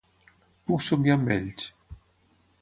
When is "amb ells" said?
1.19-1.69